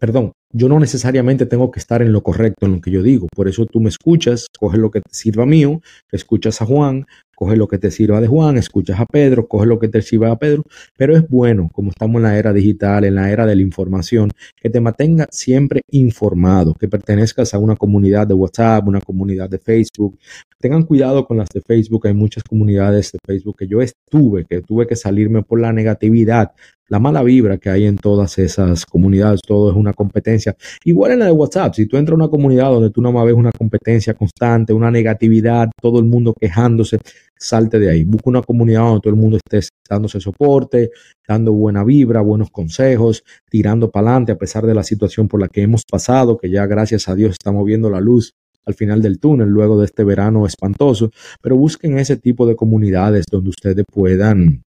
perdón, 0.00 0.32
yo 0.52 0.68
no 0.68 0.80
necesariamente 0.80 1.46
tengo 1.46 1.70
que 1.70 1.78
estar 1.78 2.02
en 2.02 2.12
lo 2.12 2.22
correcto 2.22 2.66
en 2.66 2.72
lo 2.72 2.80
que 2.80 2.90
yo 2.90 3.02
digo. 3.02 3.28
Por 3.34 3.48
eso 3.48 3.66
tú 3.66 3.80
me 3.80 3.88
escuchas, 3.88 4.46
coge 4.58 4.78
lo 4.78 4.90
que 4.90 5.00
te 5.00 5.14
sirva 5.14 5.46
mío, 5.46 5.80
escuchas 6.10 6.62
a 6.62 6.66
Juan, 6.66 7.06
coge 7.34 7.56
lo 7.56 7.68
que 7.68 7.78
te 7.78 7.90
sirva 7.90 8.20
de 8.20 8.26
Juan, 8.26 8.56
escuchas 8.56 9.00
a 9.00 9.06
Pedro, 9.06 9.46
coge 9.48 9.66
lo 9.66 9.78
que 9.78 9.88
te 9.88 10.02
sirva 10.02 10.30
a 10.30 10.38
Pedro. 10.38 10.64
Pero 10.96 11.16
es 11.16 11.28
bueno, 11.28 11.68
como 11.72 11.90
estamos 11.90 12.16
en 12.16 12.22
la 12.24 12.38
era 12.38 12.52
digital, 12.52 13.04
en 13.04 13.14
la 13.14 13.30
era 13.30 13.46
de 13.46 13.56
la 13.56 13.62
información, 13.62 14.30
que 14.56 14.70
te 14.70 14.80
mantenga 14.80 15.26
siempre 15.30 15.82
informado, 15.90 16.74
que 16.74 16.88
pertenezcas 16.88 17.54
a 17.54 17.58
una 17.58 17.76
comunidad 17.76 18.26
de 18.26 18.34
WhatsApp, 18.34 18.86
una 18.86 19.00
comunidad 19.00 19.48
de 19.48 19.58
Facebook. 19.58 20.18
Tengan 20.58 20.84
cuidado 20.84 21.26
con 21.26 21.36
las 21.36 21.48
de 21.50 21.60
Facebook. 21.60 22.06
Hay 22.06 22.14
muchas 22.14 22.42
comunidades 22.42 23.12
de 23.12 23.18
Facebook 23.24 23.56
que 23.58 23.66
yo 23.66 23.82
estuve, 23.82 24.44
que 24.44 24.62
tuve 24.62 24.86
que 24.86 24.96
salirme 24.96 25.42
por 25.42 25.60
la 25.60 25.72
negatividad 25.72 26.52
la 26.88 26.98
mala 26.98 27.22
vibra 27.22 27.58
que 27.58 27.70
hay 27.70 27.86
en 27.86 27.96
todas 27.96 28.38
esas 28.38 28.84
comunidades, 28.86 29.40
todo 29.46 29.70
es 29.70 29.76
una 29.76 29.92
competencia. 29.92 30.56
Igual 30.84 31.12
en 31.12 31.18
la 31.20 31.26
de 31.26 31.32
WhatsApp, 31.32 31.74
si 31.74 31.86
tú 31.86 31.96
entras 31.96 32.14
a 32.14 32.16
una 32.16 32.28
comunidad 32.28 32.70
donde 32.70 32.90
tú 32.90 33.00
no 33.00 33.12
más 33.12 33.24
ves 33.24 33.34
una 33.34 33.52
competencia 33.52 34.14
constante, 34.14 34.72
una 34.72 34.90
negatividad, 34.90 35.70
todo 35.80 35.98
el 35.98 36.04
mundo 36.04 36.34
quejándose, 36.38 36.98
salte 37.38 37.78
de 37.78 37.90
ahí. 37.90 38.04
Busca 38.04 38.30
una 38.30 38.42
comunidad 38.42 38.82
donde 38.82 39.00
todo 39.00 39.14
el 39.14 39.20
mundo 39.20 39.38
esté 39.38 39.66
dándose 39.88 40.20
soporte, 40.20 40.90
dando 41.26 41.52
buena 41.52 41.84
vibra, 41.84 42.20
buenos 42.20 42.50
consejos, 42.50 43.24
tirando 43.48 43.90
para 43.90 44.08
adelante 44.08 44.32
a 44.32 44.38
pesar 44.38 44.66
de 44.66 44.74
la 44.74 44.82
situación 44.82 45.28
por 45.28 45.40
la 45.40 45.48
que 45.48 45.62
hemos 45.62 45.82
pasado, 45.90 46.36
que 46.36 46.50
ya 46.50 46.66
gracias 46.66 47.08
a 47.08 47.14
Dios 47.14 47.32
estamos 47.32 47.64
viendo 47.64 47.90
la 47.90 48.00
luz 48.00 48.34
al 48.66 48.74
final 48.74 49.02
del 49.02 49.18
túnel 49.18 49.48
luego 49.48 49.78
de 49.78 49.86
este 49.86 50.04
verano 50.04 50.46
espantoso, 50.46 51.10
pero 51.42 51.56
busquen 51.56 51.98
ese 51.98 52.16
tipo 52.16 52.46
de 52.46 52.56
comunidades 52.56 53.26
donde 53.30 53.50
ustedes 53.50 53.84
puedan 53.92 54.62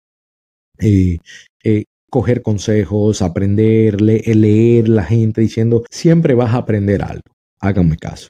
eh, 0.78 1.16
eh, 1.64 1.84
coger 2.10 2.42
consejos, 2.42 3.22
aprender, 3.22 4.00
leer 4.00 4.88
la 4.88 5.04
gente 5.04 5.40
diciendo, 5.40 5.84
siempre 5.90 6.34
vas 6.34 6.54
a 6.54 6.58
aprender 6.58 7.02
algo. 7.02 7.22
Háganme 7.60 7.96
caso. 7.96 8.28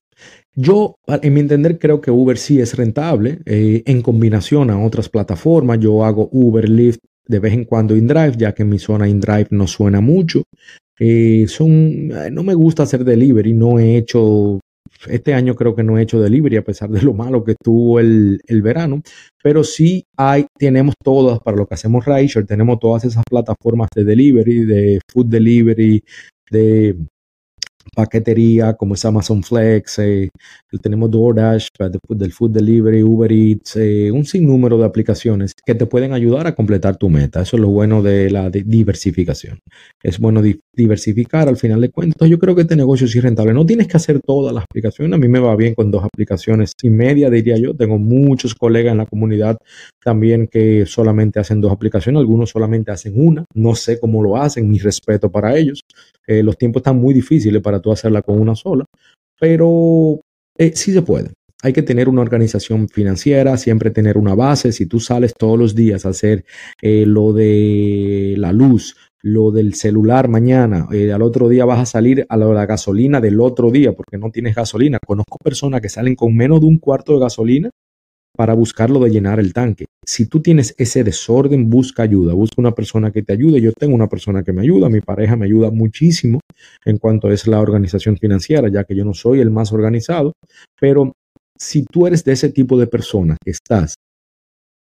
Yo, 0.55 0.94
en 1.06 1.34
mi 1.34 1.40
entender, 1.40 1.78
creo 1.78 2.00
que 2.00 2.11
Uber 2.11 2.38
sí 2.38 2.61
es 2.61 2.75
rentable 2.76 3.40
eh, 3.44 3.82
en 3.84 4.00
combinación 4.00 4.70
a 4.70 4.82
otras 4.82 5.08
plataformas. 5.08 5.78
Yo 5.81 6.05
hago 6.05 6.31
Uber, 6.32 6.69
Lyft 6.69 7.00
de 7.28 7.38
vez 7.38 7.52
en 7.52 7.64
cuando 7.64 7.96
InDrive, 7.96 8.37
ya 8.38 8.55
que 8.55 8.62
en 8.62 8.70
mi 8.70 8.78
zona 8.78 9.08
InDrive 9.08 9.49
no 9.50 9.67
suena 9.67 10.00
mucho. 10.00 10.44
Eh, 10.99 11.44
son, 11.49 12.11
eh, 12.11 12.31
no 12.32 12.43
me 12.43 12.55
gusta 12.55 12.84
hacer 12.84 13.05
delivery, 13.05 13.52
no 13.52 13.79
he 13.79 13.99
hecho 13.99 14.61
este 15.08 15.34
año 15.34 15.54
creo 15.54 15.75
que 15.75 15.82
no 15.82 15.98
he 15.98 16.02
hecho 16.02 16.20
delivery 16.20 16.56
a 16.56 16.64
pesar 16.64 16.90
de 16.90 17.02
lo 17.02 17.14
malo 17.14 17.44
que 17.44 17.52
estuvo 17.52 18.00
el, 18.00 18.40
verano, 18.62 19.02
pero 19.43 19.62
sí 19.62 20.04
hay, 20.16 20.46
tenemos 20.58 20.94
todas, 21.02 21.38
para 21.40 21.56
lo 21.56 21.66
que 21.66 21.75
hacemos 21.75 22.04
Rideshare, 22.04 22.46
tenemos 22.46 22.78
todas 22.78 23.04
esas 23.04 23.22
plataformas 23.28 23.88
de 23.94 24.04
delivery, 24.04 24.64
de 24.64 25.00
food 25.12 25.26
delivery, 25.26 26.02
de 26.50 26.96
paquetería 27.94 28.75
como 28.75 28.94
es 28.94 29.04
Amazon 29.04 29.43
Flex, 29.43 29.98
eh, 29.98 30.28
tenemos 30.82 31.10
DoorDash 31.10 31.69
del 32.08 32.32
Food 32.32 32.53
Delivery, 32.53 33.03
Uber 33.03 33.31
Eats, 33.32 33.76
eh, 33.76 34.10
un 34.10 34.24
sinnúmero 34.24 34.79
de 34.79 34.84
aplicaciones 34.84 35.55
que 35.65 35.74
te 35.74 35.86
pueden 35.86 36.12
ayudar 36.12 36.46
a 36.46 36.55
completar 36.55 36.96
tu 36.96 37.08
meta. 37.08 37.43
Eso 37.43 37.56
es 37.56 37.60
lo 37.62 37.69
bueno 37.69 38.03
de 38.03 38.31
la 38.31 38.50
diversificación. 38.50 39.60
Es 40.03 40.19
bueno 40.19 40.43
diversificar 40.76 41.48
al 41.48 41.56
final 41.56 41.80
de 41.80 41.90
cuentas. 41.90 42.28
Yo 42.28 42.38
creo 42.38 42.54
que 42.54 42.62
este 42.62 42.76
negocio 42.76 43.08
sí 43.08 43.18
es 43.18 43.24
rentable. 43.24 43.52
No 43.54 43.64
tienes 43.66 43.88
que 43.88 43.96
hacer 43.96 44.20
todas 44.20 44.54
las 44.54 44.64
aplicaciones. 44.64 45.16
A 45.16 45.18
mí 45.18 45.28
me 45.28 45.40
va 45.40 45.56
bien 45.56 45.74
con 45.74 45.90
dos 45.90 46.04
aplicaciones 46.04 46.72
y 46.82 46.90
media, 46.90 47.30
diría 47.30 47.56
yo. 47.56 47.74
Tengo 47.74 47.98
muchos 47.98 48.54
colegas 48.54 48.92
en 48.92 48.98
la 48.98 49.06
comunidad 49.06 49.56
también 50.02 50.46
que 50.46 50.86
solamente 50.86 51.40
hacen 51.40 51.60
dos 51.60 51.72
aplicaciones. 51.72 52.20
Algunos 52.20 52.50
solamente 52.50 52.92
hacen 52.92 53.14
una. 53.16 53.44
No 53.54 53.74
sé 53.74 53.98
cómo 53.98 54.22
lo 54.22 54.36
hacen. 54.36 54.68
Mi 54.68 54.78
respeto 54.78 55.30
para 55.30 55.56
ellos. 55.56 55.80
Eh, 56.26 56.42
los 56.42 56.58
tiempos 56.58 56.80
están 56.80 56.98
muy 56.98 57.14
difíciles 57.14 57.62
para 57.62 57.80
tú 57.80 57.92
hacerla 57.92 58.22
con 58.22 58.40
una 58.40 58.54
sola, 58.54 58.84
pero 59.38 60.20
eh, 60.58 60.72
sí 60.74 60.92
se 60.92 61.02
puede. 61.02 61.30
Hay 61.67 61.73
que 61.73 61.82
tener 61.82 62.08
una 62.08 62.23
organización 62.23 62.89
financiera, 62.89 63.56
siempre 63.56 63.91
tener 63.91 64.19
una 64.19 64.37
base. 64.37 64.70
Si 64.70 64.87
tú 64.87 65.01
sales 65.01 65.35
todos 65.37 65.58
los 65.58 65.75
días 65.75 66.06
a 66.06 66.11
hacer 66.11 66.44
eh, 66.81 67.05
lo 67.05 67.32
de 67.32 68.37
la 68.39 68.53
luz, 68.53 68.96
lo 69.20 69.51
del 69.51 69.75
celular 69.75 70.29
mañana, 70.29 70.87
al 71.13 71.23
otro 71.23 71.49
día 71.49 71.65
vas 71.65 71.81
a 71.81 71.87
salir 71.87 72.25
a 72.29 72.37
la 72.37 72.67
gasolina 72.67 73.20
del 73.20 73.41
otro 73.41 73.73
día 73.73 73.94
porque 73.94 74.17
no 74.17 74.31
tienes 74.31 74.55
gasolina. 74.55 75.01
Conozco 75.05 75.39
personas 75.43 75.81
que 75.81 75.89
salen 75.89 76.15
con 76.15 76.37
menos 76.37 76.61
de 76.61 76.67
un 76.67 76.79
cuarto 76.79 77.15
de 77.15 77.19
gasolina 77.19 77.70
para 78.37 78.55
buscarlo 78.55 79.01
de 79.01 79.11
llenar 79.11 79.41
el 79.41 79.53
tanque. 79.53 79.87
Si 80.06 80.27
tú 80.29 80.41
tienes 80.41 80.73
ese 80.79 81.03
desorden, 81.03 81.69
busca 81.69 82.05
ayuda, 82.05 82.32
busca 82.35 82.61
una 82.61 82.77
persona 82.77 83.11
que 83.11 83.25
te 83.25 83.32
ayude. 83.32 83.61
Yo 83.61 83.73
tengo 83.73 83.96
una 83.96 84.08
persona 84.08 84.44
que 84.44 84.53
me 84.53 84.63
ayuda, 84.63 84.89
mi 84.89 85.01
pareja 85.01 85.35
me 85.35 85.46
ayuda 85.46 85.73
muchísimo 85.73 86.39
en 86.85 86.99
cuanto 86.99 87.32
es 87.32 87.49
la 87.49 87.58
organización 87.58 88.17
financiera, 88.19 88.69
ya 88.69 88.85
que 88.85 88.94
yo 88.94 89.05
no 89.05 89.15
soy 89.15 89.41
el 89.41 89.51
más 89.51 89.73
organizado, 89.73 90.32
pero 90.79 91.13
si 91.58 91.84
tú 91.84 92.06
eres 92.06 92.25
de 92.25 92.32
ese 92.32 92.51
tipo 92.51 92.79
de 92.79 92.86
persona 92.86 93.36
estás 93.44 93.94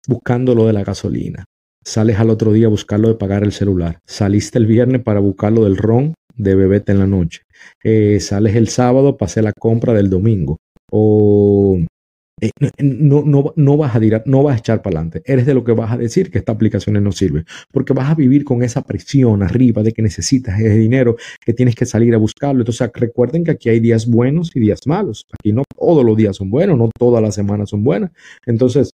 buscando 0.07 0.55
lo 0.55 0.67
de 0.67 0.73
la 0.73 0.85
gasolina, 0.85 1.45
sales 1.85 2.19
al 2.19 2.31
otro 2.31 2.53
día 2.53 2.67
a 2.67 2.71
buscarlo 2.71 3.09
de 3.09 3.15
pagar 3.15 3.45
el 3.45 3.53
celular, 3.53 3.99
saliste 4.07 4.59
el 4.59 4.67
viernes 4.67 5.03
para 5.03 5.21
buscarlo 5.21 5.65
del 5.65 5.77
ron 5.77 6.15
de 6.35 6.55
bebete 6.55 6.93
en 6.93 6.99
la 6.99 7.07
noche, 7.07 7.43
eh, 7.85 8.19
sales 8.21 8.57
el 8.57 8.69
sábado 8.69 9.17
para 9.17 9.27
hacer 9.29 9.45
la 9.45 9.53
compra 9.53 9.93
del 9.93 10.09
domingo, 10.09 10.59
o 10.91 11.79
eh, 12.41 12.51
no, 12.79 13.23
no, 13.25 13.53
no, 13.55 13.77
vas 13.77 13.95
a 13.95 14.01
tirar, 14.01 14.23
no 14.27 14.43
vas 14.43 14.57
a 14.57 14.59
echar 14.59 14.83
para 14.83 14.99
adelante. 14.99 15.23
Eres 15.25 15.47
de 15.47 15.55
lo 15.55 15.65
que 15.65 15.73
vas 15.73 15.93
a 15.93 15.97
decir 15.97 16.31
que 16.31 16.39
esta 16.39 16.53
aplicación 16.53 17.03
no 17.03 17.13
sirve, 17.13 17.45
porque 17.73 17.93
vas 17.93 18.11
a 18.11 18.15
vivir 18.15 18.45
con 18.45 18.63
esa 18.63 18.83
presión 18.83 19.43
arriba 19.43 19.83
de 19.83 19.93
que 19.93 20.03
necesitas 20.03 20.59
ese 20.59 20.77
dinero, 20.77 21.17
que 21.45 21.53
tienes 21.53 21.75
que 21.75 21.87
salir 21.87 22.15
a 22.15 22.19
buscarlo. 22.19 22.61
Entonces, 22.63 22.91
recuerden 22.95 23.45
que 23.45 23.51
aquí 23.53 23.69
hay 23.69 23.81
días 23.81 24.07
buenos 24.07 24.55
y 24.55 24.61
días 24.61 24.81
malos. 24.87 25.27
Aquí 25.33 25.53
no 25.53 25.65
todos 25.77 26.05
los 26.05 26.17
días 26.17 26.37
son 26.37 26.51
buenos, 26.51 26.79
no 26.79 26.91
todas 26.99 27.23
las 27.23 27.35
semanas 27.35 27.71
son 27.71 27.85
buenas. 27.85 28.11
Entonces, 28.47 28.93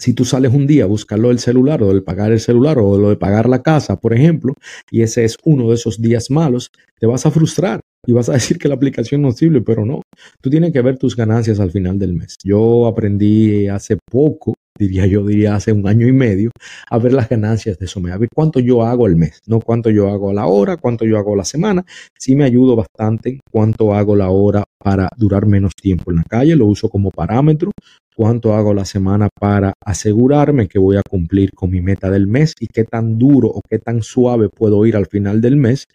si 0.00 0.14
tú 0.14 0.24
sales 0.24 0.52
un 0.54 0.66
día 0.66 0.84
a 0.84 0.86
buscarlo 0.86 1.28
del 1.28 1.38
celular 1.38 1.82
o 1.82 1.92
de 1.92 2.00
pagar 2.00 2.32
el 2.32 2.40
celular 2.40 2.78
o 2.78 2.96
lo 2.96 3.10
de 3.10 3.16
pagar 3.16 3.48
la 3.48 3.62
casa, 3.62 4.00
por 4.00 4.14
ejemplo, 4.14 4.54
y 4.90 5.02
ese 5.02 5.24
es 5.24 5.36
uno 5.44 5.68
de 5.68 5.74
esos 5.74 6.00
días 6.00 6.30
malos, 6.30 6.70
te 6.98 7.06
vas 7.06 7.26
a 7.26 7.30
frustrar 7.30 7.80
y 8.06 8.12
vas 8.12 8.28
a 8.28 8.32
decir 8.40 8.58
que 8.58 8.68
la 8.68 8.74
aplicación 8.74 9.22
no 9.22 9.32
sirve, 9.32 9.60
pero 9.60 9.84
no. 9.84 10.02
Tú 10.40 10.50
tienes 10.50 10.72
que 10.72 10.82
ver 10.82 10.98
tus 10.98 11.16
ganancias 11.16 11.60
al 11.60 11.70
final 11.70 11.98
del 11.98 12.14
mes. 12.14 12.36
Yo 12.44 12.86
aprendí 12.86 13.68
hace 13.68 13.96
poco, 14.10 14.54
diría 14.78 15.06
yo, 15.06 15.26
diría 15.26 15.54
hace 15.54 15.72
un 15.72 15.86
año 15.86 16.08
y 16.08 16.12
medio, 16.12 16.50
a 16.88 16.98
ver 16.98 17.12
las 17.12 17.28
ganancias 17.28 17.78
de 17.78 17.86
eso. 17.86 18.00
A 18.10 18.18
ver 18.18 18.28
cuánto 18.34 18.60
yo 18.60 18.82
hago 18.82 19.06
al 19.06 19.16
mes, 19.16 19.40
no 19.46 19.60
cuánto 19.60 19.90
yo 19.90 20.08
hago 20.08 20.30
a 20.30 20.34
la 20.34 20.46
hora, 20.46 20.76
cuánto 20.76 21.04
yo 21.04 21.18
hago 21.18 21.34
a 21.34 21.38
la 21.38 21.44
semana. 21.44 21.84
Sí 22.18 22.34
me 22.34 22.44
ayudo 22.44 22.76
bastante 22.76 23.40
cuánto 23.50 23.94
hago 23.94 24.16
la 24.16 24.30
hora 24.30 24.64
para 24.82 25.08
durar 25.16 25.46
menos 25.46 25.74
tiempo 25.74 26.10
en 26.10 26.18
la 26.18 26.24
calle. 26.24 26.56
Lo 26.56 26.66
uso 26.66 26.88
como 26.88 27.10
parámetro 27.10 27.72
cuánto 28.20 28.52
hago 28.52 28.74
la 28.74 28.84
semana 28.84 29.30
para 29.34 29.72
asegurarme 29.82 30.68
que 30.68 30.78
voy 30.78 30.98
a 30.98 31.02
cumplir 31.08 31.52
con 31.52 31.70
mi 31.70 31.80
meta 31.80 32.10
del 32.10 32.26
mes 32.26 32.52
y 32.60 32.66
qué 32.66 32.84
tan 32.84 33.16
duro 33.16 33.48
o 33.48 33.62
qué 33.66 33.78
tan 33.78 34.02
suave 34.02 34.50
puedo 34.50 34.84
ir 34.84 34.94
al 34.94 35.06
final 35.06 35.40
del 35.40 35.56
mes, 35.56 35.86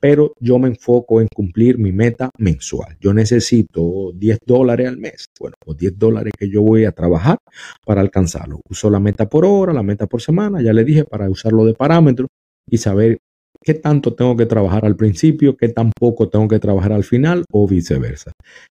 pero 0.00 0.32
yo 0.40 0.58
me 0.58 0.68
enfoco 0.68 1.20
en 1.20 1.28
cumplir 1.28 1.76
mi 1.76 1.92
meta 1.92 2.30
mensual. 2.38 2.96
Yo 3.02 3.12
necesito 3.12 4.12
10 4.14 4.38
dólares 4.46 4.88
al 4.88 4.96
mes, 4.96 5.26
bueno, 5.38 5.56
los 5.66 5.76
10 5.76 5.98
dólares 5.98 6.32
que 6.38 6.48
yo 6.48 6.62
voy 6.62 6.86
a 6.86 6.92
trabajar 6.92 7.36
para 7.84 8.00
alcanzarlo. 8.00 8.60
Uso 8.70 8.88
la 8.88 8.98
meta 8.98 9.28
por 9.28 9.44
hora, 9.44 9.74
la 9.74 9.82
meta 9.82 10.06
por 10.06 10.22
semana, 10.22 10.62
ya 10.62 10.72
le 10.72 10.84
dije, 10.84 11.04
para 11.04 11.28
usarlo 11.28 11.66
de 11.66 11.74
parámetro 11.74 12.28
y 12.66 12.78
saber 12.78 13.18
qué 13.64 13.74
tanto 13.74 14.14
tengo 14.14 14.36
que 14.36 14.46
trabajar 14.46 14.84
al 14.84 14.94
principio, 14.94 15.56
qué 15.56 15.68
tan 15.68 15.90
poco 15.98 16.28
tengo 16.28 16.46
que 16.48 16.58
trabajar 16.58 16.92
al 16.92 17.04
final 17.04 17.44
o 17.50 17.66
viceversa. 17.66 18.32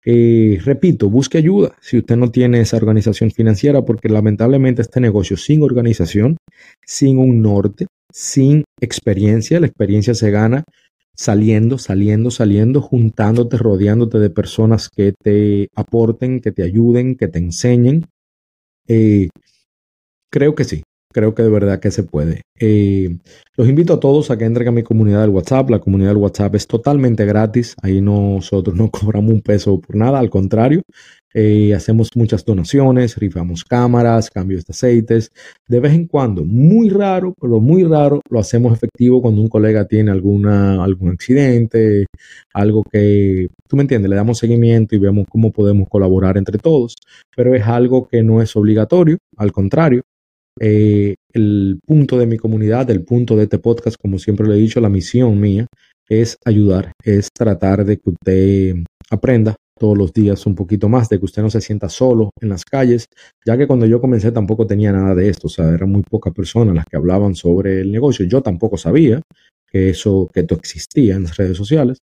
Eh, 0.05 0.59
repito, 0.63 1.09
busque 1.09 1.39
ayuda 1.39 1.75
si 1.81 1.97
usted 1.97 2.15
no 2.15 2.29
tiene 2.29 2.61
esa 2.61 2.77
organización 2.77 3.31
financiera, 3.31 3.83
porque 3.83 4.09
lamentablemente 4.09 4.83
este 4.83 5.01
negocio 5.01 5.37
sin 5.37 5.63
organización, 5.63 6.37
sin 6.85 7.17
un 7.17 7.41
norte, 7.41 7.87
sin 8.13 8.63
experiencia, 8.79 9.59
la 9.59 9.67
experiencia 9.67 10.13
se 10.13 10.29
gana 10.29 10.63
saliendo, 11.15 11.77
saliendo, 11.77 12.29
saliendo, 12.29 12.81
juntándote, 12.81 13.57
rodeándote 13.57 14.19
de 14.19 14.29
personas 14.29 14.89
que 14.89 15.13
te 15.13 15.69
aporten, 15.75 16.41
que 16.41 16.51
te 16.51 16.63
ayuden, 16.63 17.15
que 17.15 17.27
te 17.27 17.39
enseñen. 17.39 18.05
Eh, 18.87 19.29
creo 20.29 20.53
que 20.53 20.65
sí, 20.65 20.83
creo 21.15 21.33
que 21.33 21.43
de 21.43 21.49
verdad 21.49 21.79
que 21.79 21.91
se 21.91 22.03
puede. 22.03 22.41
Eh, 22.59 23.19
los 23.55 23.69
invito 23.69 23.93
a 23.93 23.99
todos 24.01 24.31
a 24.31 24.37
que 24.37 24.43
entren 24.43 24.67
a 24.67 24.71
mi 24.71 24.83
comunidad 24.83 25.21
del 25.21 25.29
WhatsApp. 25.29 25.69
La 25.69 25.79
comunidad 25.79 26.09
del 26.09 26.17
WhatsApp 26.17 26.55
es 26.55 26.67
totalmente 26.67 27.25
gratis. 27.25 27.73
Ahí 27.81 28.01
nosotros 28.01 28.75
no 28.75 28.89
cobramos 28.91 29.31
un 29.31 29.41
peso 29.41 29.79
por 29.79 29.95
nada, 29.95 30.19
al 30.19 30.29
contrario. 30.29 30.81
Eh, 31.33 31.73
hacemos 31.73 32.09
muchas 32.15 32.43
donaciones, 32.43 33.15
rifamos 33.17 33.63
cámaras, 33.63 34.29
cambios 34.29 34.65
de 34.65 34.71
aceites. 34.71 35.31
De 35.69 35.79
vez 35.79 35.93
en 35.93 36.07
cuando, 36.07 36.43
muy 36.43 36.89
raro, 36.89 37.33
pero 37.39 37.61
muy 37.61 37.85
raro, 37.85 38.19
lo 38.29 38.39
hacemos 38.39 38.73
efectivo 38.73 39.21
cuando 39.21 39.41
un 39.41 39.47
colega 39.47 39.87
tiene 39.87 40.11
alguna, 40.11 40.83
algún 40.83 41.11
accidente, 41.11 42.07
algo 42.53 42.83
que, 42.83 43.47
tú 43.69 43.77
me 43.77 43.83
entiendes, 43.83 44.09
le 44.09 44.17
damos 44.17 44.37
seguimiento 44.37 44.95
y 44.95 44.99
vemos 44.99 45.27
cómo 45.29 45.51
podemos 45.53 45.87
colaborar 45.87 46.37
entre 46.37 46.57
todos. 46.57 46.95
Pero 47.33 47.55
es 47.55 47.63
algo 47.63 48.05
que 48.05 48.21
no 48.21 48.41
es 48.41 48.53
obligatorio, 48.57 49.17
al 49.37 49.53
contrario, 49.53 50.01
eh, 50.59 51.15
el 51.33 51.79
punto 51.85 52.17
de 52.17 52.25
mi 52.25 52.37
comunidad, 52.37 52.89
el 52.89 53.03
punto 53.03 53.35
de 53.35 53.43
este 53.43 53.59
podcast, 53.59 53.97
como 54.01 54.19
siempre 54.19 54.47
le 54.47 54.55
he 54.55 54.59
dicho, 54.59 54.79
la 54.79 54.89
misión 54.89 55.39
mía 55.39 55.67
es 56.07 56.37
ayudar, 56.45 56.91
es 57.03 57.29
tratar 57.33 57.85
de 57.85 57.97
que 57.97 58.09
usted 58.09 58.75
aprenda 59.09 59.55
todos 59.77 59.97
los 59.97 60.13
días 60.13 60.45
un 60.45 60.55
poquito 60.55 60.87
más, 60.87 61.09
de 61.09 61.19
que 61.19 61.25
usted 61.25 61.41
no 61.41 61.49
se 61.49 61.61
sienta 61.61 61.89
solo 61.89 62.29
en 62.39 62.49
las 62.49 62.63
calles, 62.63 63.07
ya 63.45 63.57
que 63.57 63.67
cuando 63.67 63.85
yo 63.85 63.99
comencé 63.99 64.31
tampoco 64.31 64.65
tenía 64.65 64.91
nada 64.91 65.13
de 65.13 65.27
esto, 65.27 65.47
o 65.47 65.49
sea, 65.49 65.69
eran 65.69 65.91
muy 65.91 66.03
pocas 66.03 66.33
personas 66.33 66.75
las 66.75 66.85
que 66.85 66.95
hablaban 66.95 67.35
sobre 67.35 67.81
el 67.81 67.91
negocio, 67.91 68.25
yo 68.25 68.41
tampoco 68.41 68.77
sabía 68.77 69.21
que 69.69 69.89
eso, 69.89 70.29
que 70.33 70.41
esto 70.41 70.55
existía 70.55 71.15
en 71.15 71.23
las 71.23 71.35
redes 71.35 71.57
sociales, 71.57 71.97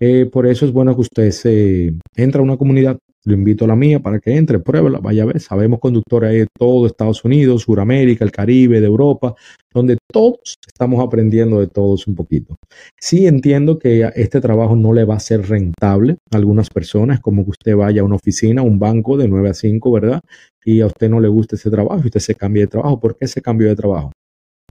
eh, 0.00 0.26
por 0.26 0.46
eso 0.46 0.66
es 0.66 0.72
bueno 0.72 0.94
que 0.96 1.02
usted 1.02 1.30
se 1.30 1.94
entre 2.16 2.40
a 2.40 2.42
una 2.42 2.56
comunidad, 2.56 2.98
lo 3.24 3.34
invito 3.34 3.64
a 3.64 3.68
la 3.68 3.76
mía 3.76 4.00
para 4.00 4.18
que 4.18 4.36
entre, 4.36 4.58
pruébela, 4.58 4.98
vaya 4.98 5.22
a 5.22 5.26
ver. 5.26 5.40
Sabemos 5.40 5.78
conductores 5.80 6.32
de 6.32 6.46
todo 6.58 6.86
Estados 6.86 7.24
Unidos, 7.24 7.62
Suramérica, 7.62 8.24
el 8.24 8.32
Caribe, 8.32 8.80
de 8.80 8.86
Europa, 8.86 9.34
donde 9.72 9.98
todos 10.12 10.56
estamos 10.66 11.04
aprendiendo 11.04 11.60
de 11.60 11.68
todos 11.68 12.06
un 12.06 12.14
poquito. 12.14 12.56
Sí 13.00 13.26
entiendo 13.26 13.78
que 13.78 14.10
este 14.14 14.40
trabajo 14.40 14.76
no 14.76 14.92
le 14.92 15.04
va 15.04 15.16
a 15.16 15.20
ser 15.20 15.48
rentable 15.48 16.16
a 16.30 16.36
algunas 16.36 16.68
personas, 16.68 17.20
como 17.20 17.44
que 17.44 17.50
usted 17.50 17.76
vaya 17.76 18.02
a 18.02 18.04
una 18.04 18.16
oficina, 18.16 18.62
un 18.62 18.78
banco 18.78 19.16
de 19.16 19.28
9 19.28 19.50
a 19.50 19.54
5, 19.54 19.92
¿verdad? 19.92 20.20
Y 20.64 20.80
a 20.80 20.86
usted 20.86 21.08
no 21.08 21.20
le 21.20 21.28
gusta 21.28 21.56
ese 21.56 21.70
trabajo 21.70 22.00
y 22.02 22.06
usted 22.06 22.20
se 22.20 22.34
cambia 22.34 22.62
de 22.62 22.68
trabajo. 22.68 23.00
¿Por 23.00 23.16
qué 23.16 23.26
se 23.26 23.40
cambió 23.40 23.68
de 23.68 23.76
trabajo? 23.76 24.12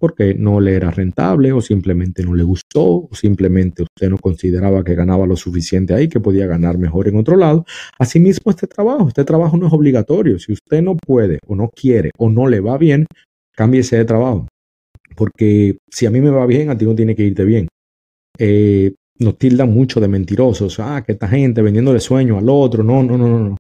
Porque 0.02 0.34
no 0.34 0.60
le 0.60 0.74
era 0.74 0.90
rentable 0.90 1.52
o 1.52 1.62
simplemente 1.62 2.24
no 2.24 2.34
le 2.34 2.42
gustó 2.42 3.08
o 3.08 3.10
simplemente 3.14 3.84
usted 3.84 4.10
no 4.10 4.18
consideraba 4.18 4.84
que 4.84 4.96
ganaba 4.96 5.28
lo 5.28 5.36
suficiente 5.36 5.94
ahí, 5.94 6.10
que 6.10 6.20
podía 6.20 6.48
ganar 6.48 6.80
mejor 6.80 7.08
en 7.08 7.18
otro 7.18 7.38
lado. 7.38 7.66
Asimismo, 8.00 8.50
este 8.50 8.66
trabajo, 8.66 9.10
este 9.10 9.24
trabajo 9.24 9.58
no 9.58 9.68
es 9.68 9.74
obligatorio. 9.74 10.40
Si 10.40 10.52
usted 10.54 10.82
no 10.82 10.98
puede 10.98 11.38
o 11.46 11.56
no 11.56 11.70
quiere 11.70 12.10
o 12.18 12.32
no 12.32 12.48
le 12.48 12.62
va 12.62 12.80
bien, 12.80 13.06
cámbiese 13.56 13.98
de 13.98 14.06
trabajo. 14.06 14.48
Porque 15.16 15.78
si 15.92 16.08
a 16.08 16.10
mí 16.10 16.20
me 16.20 16.32
va 16.32 16.48
bien, 16.48 16.72
a 16.72 16.78
ti 16.78 16.86
no 16.86 16.96
tiene 16.96 17.16
que 17.16 17.24
irte 17.24 17.46
bien. 17.46 17.68
Eh, 18.40 18.96
nos 19.20 19.38
tildan 19.38 19.72
mucho 19.72 20.00
de 20.00 20.08
mentirosos. 20.08 20.80
Ah, 20.80 21.04
que 21.06 21.12
esta 21.12 21.28
gente 21.28 21.62
vendiéndole 21.62 22.00
sueño 22.00 22.40
al 22.40 22.50
otro. 22.50 22.84
No, 22.84 23.04
no, 23.04 23.20
no, 23.20 23.28
no. 23.28 23.58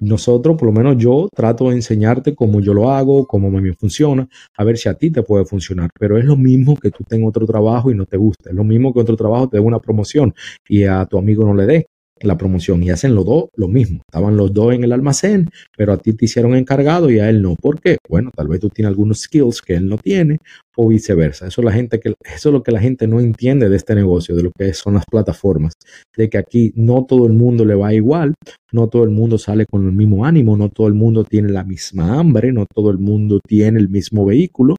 No. 0.00 0.14
Nosotros, 0.14 0.56
por 0.56 0.66
lo 0.66 0.72
menos 0.72 0.96
yo, 0.96 1.28
trato 1.34 1.68
de 1.70 1.76
enseñarte 1.76 2.34
cómo 2.34 2.60
yo 2.60 2.72
lo 2.74 2.90
hago, 2.90 3.26
cómo 3.26 3.50
me 3.50 3.72
funciona, 3.74 4.28
a 4.56 4.64
ver 4.64 4.78
si 4.78 4.88
a 4.88 4.94
ti 4.94 5.10
te 5.10 5.22
puede 5.22 5.44
funcionar. 5.44 5.90
Pero 5.98 6.18
es 6.18 6.24
lo 6.24 6.36
mismo 6.36 6.76
que 6.76 6.90
tú 6.90 7.04
tengas 7.04 7.28
otro 7.28 7.46
trabajo 7.46 7.90
y 7.90 7.94
no 7.94 8.06
te 8.06 8.16
guste. 8.16 8.50
Es 8.50 8.54
lo 8.54 8.64
mismo 8.64 8.92
que 8.92 9.00
otro 9.00 9.16
trabajo 9.16 9.48
te 9.48 9.58
dé 9.58 9.62
una 9.62 9.80
promoción 9.80 10.34
y 10.68 10.84
a 10.84 11.04
tu 11.06 11.18
amigo 11.18 11.44
no 11.44 11.54
le 11.54 11.66
dé 11.66 11.86
la 12.20 12.38
promoción 12.38 12.82
y 12.82 12.90
hacen 12.90 13.14
los 13.14 13.24
dos 13.24 13.44
lo 13.56 13.68
mismo. 13.68 14.00
Estaban 14.06 14.36
los 14.36 14.52
dos 14.52 14.74
en 14.74 14.84
el 14.84 14.92
almacén, 14.92 15.50
pero 15.76 15.92
a 15.92 15.98
ti 15.98 16.12
te 16.12 16.26
hicieron 16.26 16.54
encargado 16.54 17.10
y 17.10 17.18
a 17.18 17.28
él 17.28 17.42
no. 17.42 17.56
¿Por 17.56 17.80
qué? 17.80 17.98
Bueno, 18.08 18.30
tal 18.34 18.48
vez 18.48 18.60
tú 18.60 18.68
tienes 18.68 18.90
algunos 18.90 19.22
skills 19.22 19.60
que 19.62 19.74
él 19.74 19.88
no 19.88 19.98
tiene 19.98 20.38
o 20.76 20.88
viceversa. 20.88 21.46
Eso 21.46 21.62
eso 21.62 22.48
es 22.48 22.52
lo 22.52 22.62
que 22.62 22.72
la 22.72 22.80
gente 22.80 23.06
no 23.06 23.20
entiende 23.20 23.68
de 23.68 23.76
este 23.76 23.94
negocio, 23.94 24.34
de 24.34 24.44
lo 24.44 24.50
que 24.56 24.74
son 24.74 24.94
las 24.94 25.04
plataformas. 25.06 25.74
De 26.16 26.28
que 26.28 26.38
aquí 26.38 26.72
no 26.76 27.04
todo 27.04 27.26
el 27.26 27.32
mundo 27.32 27.64
le 27.64 27.74
va 27.74 27.94
igual, 27.94 28.34
no 28.72 28.88
todo 28.88 29.04
el 29.04 29.10
mundo 29.10 29.38
sale 29.38 29.66
con 29.66 29.86
el 29.86 29.92
mismo 29.92 30.24
ánimo, 30.24 30.56
no 30.56 30.68
todo 30.68 30.88
el 30.88 30.94
mundo 30.94 31.24
tiene 31.24 31.50
la 31.50 31.64
misma 31.64 32.18
hambre, 32.18 32.52
no 32.52 32.66
todo 32.72 32.90
el 32.90 32.98
mundo 32.98 33.40
tiene 33.46 33.78
el 33.78 33.88
mismo 33.88 34.26
vehículo. 34.26 34.76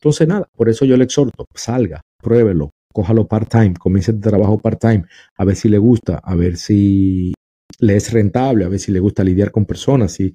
Entonces, 0.00 0.26
nada, 0.26 0.46
por 0.56 0.68
eso 0.68 0.84
yo 0.84 0.96
le 0.96 1.04
exhorto, 1.04 1.44
salga, 1.54 2.00
pruébelo, 2.22 2.70
cójalo 2.92 3.26
part-time, 3.26 3.74
comience 3.78 4.10
el 4.10 4.20
trabajo 4.20 4.58
part-time, 4.58 5.04
a 5.36 5.44
ver 5.44 5.56
si 5.56 5.68
le 5.68 5.78
gusta, 5.78 6.20
a 6.22 6.34
ver 6.34 6.56
si 6.56 7.32
le 7.78 7.96
es 7.96 8.12
rentable, 8.12 8.64
a 8.64 8.68
ver 8.68 8.78
si 8.78 8.92
le 8.92 9.00
gusta 9.00 9.24
lidiar 9.24 9.50
con 9.50 9.64
personas, 9.64 10.12
si 10.12 10.34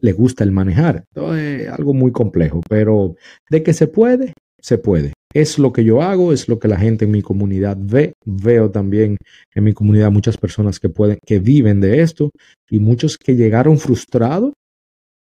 le 0.00 0.12
gusta 0.12 0.44
el 0.44 0.52
manejar. 0.52 1.04
es 1.36 1.68
algo 1.68 1.94
muy 1.94 2.12
complejo, 2.12 2.60
pero 2.68 3.14
de 3.50 3.62
que 3.62 3.72
se 3.72 3.86
puede, 3.86 4.32
se 4.60 4.78
puede. 4.78 5.12
Es 5.34 5.58
lo 5.58 5.72
que 5.72 5.84
yo 5.84 6.02
hago, 6.02 6.32
es 6.32 6.48
lo 6.48 6.58
que 6.58 6.68
la 6.68 6.76
gente 6.76 7.06
en 7.06 7.10
mi 7.10 7.22
comunidad 7.22 7.76
ve. 7.80 8.12
Veo 8.24 8.70
también 8.70 9.16
en 9.54 9.64
mi 9.64 9.72
comunidad 9.72 10.10
muchas 10.10 10.36
personas 10.36 10.78
que 10.78 10.88
pueden, 10.88 11.18
que 11.24 11.38
viven 11.38 11.80
de 11.80 12.02
esto 12.02 12.30
y 12.68 12.78
muchos 12.80 13.16
que 13.16 13.34
llegaron 13.34 13.78
frustrados 13.78 14.52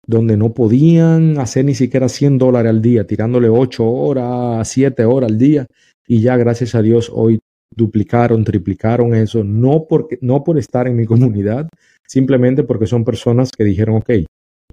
donde 0.07 0.37
no 0.37 0.53
podían 0.53 1.39
hacer 1.39 1.65
ni 1.65 1.75
siquiera 1.75 2.09
100 2.09 2.39
dólares 2.39 2.71
al 2.71 2.83
día, 2.83 3.07
tirándole 3.07 3.49
8 3.49 3.87
horas, 3.87 4.67
7 4.69 5.05
horas 5.05 5.31
al 5.31 5.39
día 5.39 5.67
y 6.11 6.23
ya 6.23 6.37
gracias 6.37 6.75
a 6.75 6.83
Dios 6.83 7.09
hoy 7.15 7.39
duplicaron, 7.73 8.43
triplicaron 8.43 9.15
eso, 9.15 9.45
no, 9.45 9.87
porque, 9.89 10.19
no 10.21 10.43
por 10.43 10.59
estar 10.59 10.89
en 10.89 10.97
mi 10.97 11.07
comunidad, 11.07 11.69
simplemente 12.05 12.65
porque 12.65 12.89
son 12.89 13.05
personas 13.05 13.53
que 13.53 13.63
dijeron, 13.63 13.99
ok, 13.99 14.11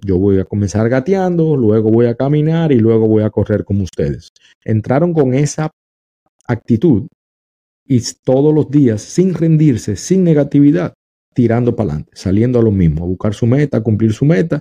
yo 0.04 0.18
voy 0.18 0.40
a 0.40 0.44
comenzar 0.44 0.88
gateando, 0.88 1.56
luego 1.56 1.92
voy 1.92 2.06
a 2.06 2.16
caminar 2.16 2.72
y 2.72 2.80
luego 2.80 3.06
voy 3.06 3.22
a 3.22 3.30
correr 3.30 3.64
como 3.64 3.84
ustedes. 3.84 4.30
Entraron 4.64 5.14
con 5.14 5.32
esa 5.32 5.70
actitud 6.44 7.06
y 7.86 8.02
todos 8.24 8.52
los 8.52 8.68
días, 8.68 9.00
sin 9.00 9.32
rendirse, 9.32 9.94
sin 9.94 10.24
negatividad, 10.24 10.92
tirando 11.32 11.76
para 11.76 11.90
adelante, 11.90 12.10
saliendo 12.16 12.58
a 12.58 12.62
lo 12.62 12.72
mismo, 12.72 13.04
a 13.04 13.06
buscar 13.06 13.32
su 13.32 13.46
meta, 13.46 13.76
a 13.76 13.82
cumplir 13.82 14.12
su 14.12 14.24
meta. 14.24 14.58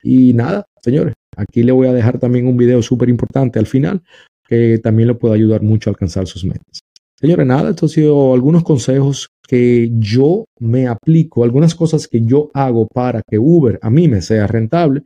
Y 0.00 0.32
nada, 0.32 0.64
señores, 0.80 1.14
aquí 1.36 1.64
le 1.64 1.72
voy 1.72 1.88
a 1.88 1.92
dejar 1.92 2.20
también 2.20 2.46
un 2.46 2.56
video 2.56 2.82
súper 2.82 3.08
importante 3.08 3.58
al 3.58 3.66
final 3.66 4.00
que 4.50 4.78
también 4.78 5.08
le 5.08 5.14
puede 5.14 5.36
ayudar 5.36 5.62
mucho 5.62 5.88
a 5.88 5.92
alcanzar 5.92 6.26
sus 6.26 6.44
metas. 6.44 6.80
Señores, 7.18 7.46
nada, 7.46 7.70
estos 7.70 7.92
han 7.92 7.94
sido 7.94 8.34
algunos 8.34 8.64
consejos 8.64 9.28
que 9.46 9.90
yo 9.94 10.46
me 10.58 10.88
aplico, 10.88 11.44
algunas 11.44 11.74
cosas 11.74 12.08
que 12.08 12.22
yo 12.22 12.50
hago 12.52 12.88
para 12.92 13.22
que 13.22 13.38
Uber 13.38 13.78
a 13.80 13.90
mí 13.90 14.08
me 14.08 14.22
sea 14.22 14.46
rentable 14.46 15.02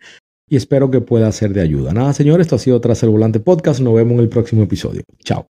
y 0.48 0.56
espero 0.56 0.90
que 0.90 1.00
pueda 1.00 1.30
ser 1.32 1.52
de 1.52 1.60
ayuda. 1.60 1.92
Nada, 1.92 2.12
señores, 2.12 2.46
esto 2.46 2.56
ha 2.56 2.58
sido 2.58 2.80
Tras 2.80 3.02
el 3.02 3.10
Volante 3.10 3.40
Podcast. 3.40 3.80
Nos 3.80 3.94
vemos 3.94 4.14
en 4.14 4.20
el 4.20 4.28
próximo 4.28 4.62
episodio. 4.62 5.02
Chao. 5.24 5.53